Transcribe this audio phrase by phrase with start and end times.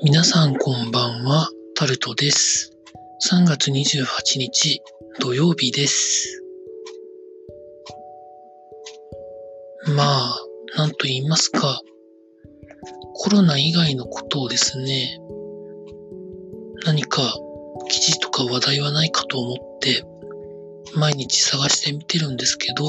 [0.00, 2.72] 皆さんこんばんは、タルトです。
[3.32, 4.80] 3月28日
[5.18, 6.40] 土曜日です。
[9.88, 10.38] まあ、
[10.76, 11.80] なんと言いますか、
[13.14, 15.18] コロナ以外のことをですね、
[16.84, 17.36] 何か
[17.88, 20.04] 記事とか話題はないかと思って、
[20.94, 22.84] 毎日探してみてるんですけど、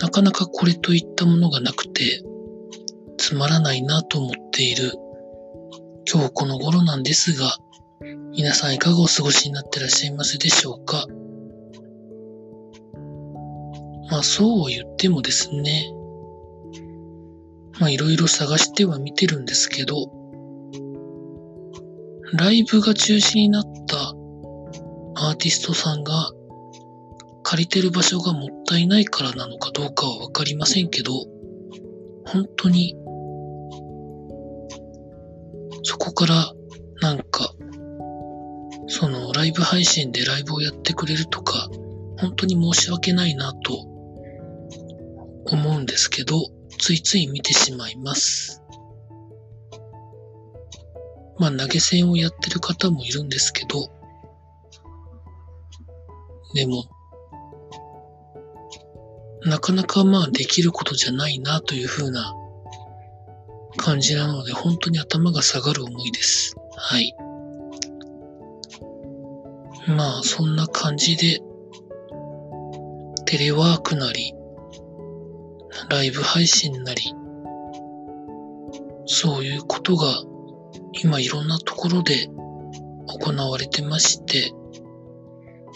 [0.00, 2.22] なかなかこれといったものがなくて、
[3.18, 4.92] つまらないなと思っている
[6.14, 7.56] 今日この頃なんですが、
[8.36, 11.08] 皆さんいかがお過ごしになってらっしゃいますでしょうか？
[14.12, 15.92] まあそう言ってもですね、
[17.80, 19.96] まあいろいろ探しては見てるんですけど、
[22.34, 24.14] ライブが中止になった
[25.16, 26.30] アーティストさんが
[27.42, 31.10] 借りてる場所がもったいないからなのかどうかはわかりませんけど、
[32.24, 32.96] 本当に
[36.04, 36.52] こから
[37.00, 37.54] なんか、
[38.88, 41.68] そのライブ配信でライブをやってくれるとか、
[42.18, 43.74] 本当に申し訳ないなと
[45.46, 46.36] 思うんですけど、
[46.78, 48.62] ついつい見てしまいます。
[51.38, 53.88] まあ投げ銭をやってる方もいるんですけど、
[56.54, 56.84] でも、
[59.46, 62.34] なかなかまあできることじゃないなというふうな
[63.76, 66.56] 感じなので、本当に頭が下がる思いです。
[66.76, 67.14] はい。
[69.88, 71.40] まあ、そんな感じで、
[73.26, 74.34] テレワークなり、
[75.90, 77.02] ライブ配信なり、
[79.06, 80.06] そういうことが
[80.92, 82.28] 今いろんなところで
[83.06, 84.52] 行われてまして、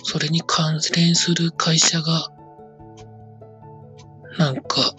[0.05, 2.31] それに関連する会社が、
[4.39, 4.95] なんか、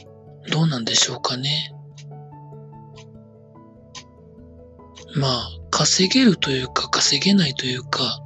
[0.51, 1.73] どうなんでしょうかね。
[5.15, 8.21] まあ、稼げるというか稼げないというか、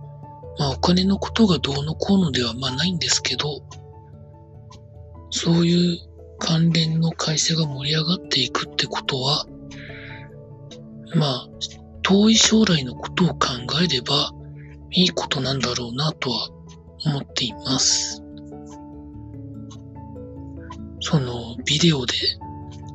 [0.59, 3.63] まあお金のことがどうのこうのではまあないんですけど、
[5.29, 5.97] そういう
[6.39, 9.45] 関連の会社が盛り上がっていくってことは、
[11.15, 11.47] まあ、
[12.01, 13.47] 遠い将来のことを考
[13.83, 14.31] えれば
[14.91, 16.49] いいことなんだろうなとは
[17.05, 18.21] 思っています。
[20.99, 22.13] そのビデオで、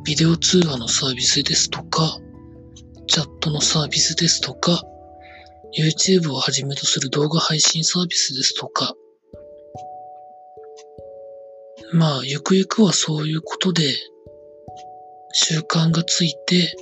[0.04, 2.18] ビデオ通話のサービスですとか、
[3.18, 4.80] チャットのサービスですとか、
[5.76, 8.94] YouTube をはじめとする動画配信サービスですとか、
[11.92, 13.92] まあ、ゆくゆくはそういうことで、
[15.32, 16.72] 習慣がついて、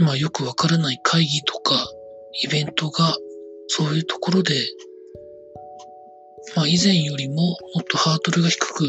[0.00, 1.90] まあ、よくわからない会議とか、
[2.42, 3.16] イベントが、
[3.68, 4.54] そういうところで、
[6.56, 8.84] まあ、以前よりももっとハードルが低く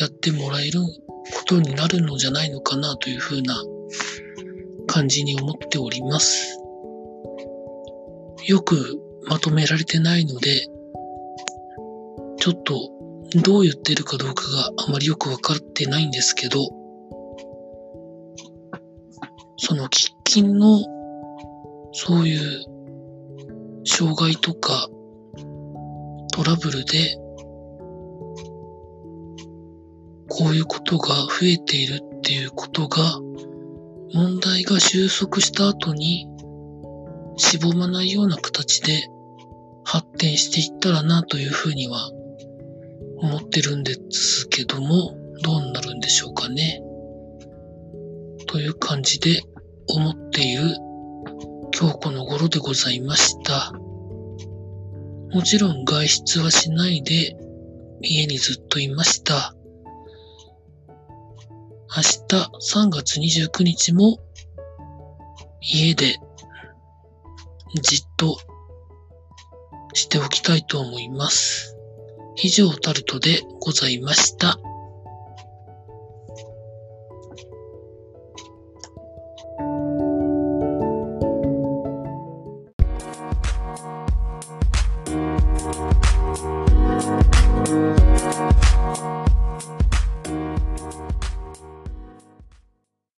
[0.00, 3.62] やってもらえることになるのじゃないのかなというふうな
[4.90, 6.58] 感じに思っております。
[8.48, 10.66] よくまとめられてないので、
[12.38, 12.90] ちょっと
[13.40, 16.68] どう言ってるかどうかがあまりよくわかってないんですけど、
[19.58, 20.80] その喫緊の
[21.92, 22.64] そういう
[23.84, 24.88] 障害とか
[26.32, 27.16] トラブルで
[30.28, 33.20] こういうことが増えているっていうことが
[34.12, 36.26] 問題が収束した後に
[37.36, 39.08] しぼまないような形で
[39.84, 42.10] 発展していったらなというふうには
[43.18, 46.82] 思ってるんですけども、どうなるんでしょうかね。
[48.46, 49.42] という感じで
[49.88, 50.76] 思っている
[51.78, 53.72] 今日この頃でございました。
[55.32, 57.36] もちろん外出はしないで
[58.02, 59.54] 家にずっといました。
[61.92, 64.20] 明日3月29日も
[65.60, 66.20] 家で
[67.82, 68.38] じっと
[69.92, 71.76] しておきたいと思います。
[72.36, 74.60] 以上タルトでございました。